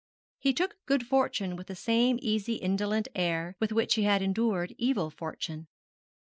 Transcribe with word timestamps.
He 0.39 0.51
took 0.51 0.77
good 0.87 1.05
fortune 1.05 1.55
with 1.55 1.67
the 1.67 1.75
same 1.75 2.17
easy 2.23 2.55
indolent 2.55 3.07
air 3.13 3.55
with 3.59 3.71
which 3.71 3.93
he 3.93 4.01
had 4.01 4.23
endured 4.23 4.73
evil 4.79 5.11
fortune. 5.11 5.67